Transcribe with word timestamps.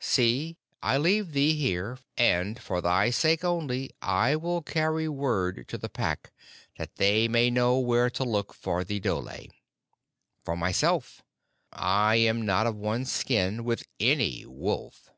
See, 0.00 0.58
I 0.82 0.98
leave 0.98 1.32
thee 1.32 1.54
here, 1.54 1.96
and 2.18 2.60
for 2.60 2.82
thy 2.82 3.08
sake 3.08 3.42
only 3.42 3.88
I 4.02 4.36
will 4.36 4.60
carry 4.60 5.08
word 5.08 5.66
to 5.68 5.78
the 5.78 5.88
Pack 5.88 6.30
that 6.76 6.96
they 6.96 7.26
may 7.26 7.48
know 7.48 7.78
where 7.78 8.10
to 8.10 8.22
look 8.22 8.52
for 8.52 8.84
the 8.84 9.00
dhole. 9.00 9.48
For 10.44 10.58
myself, 10.58 11.22
I 11.72 12.16
am 12.16 12.42
not 12.44 12.66
of 12.66 12.76
one 12.76 13.06
skin 13.06 13.64
with 13.64 13.82
any 13.98 14.44
wolf." 14.44 15.08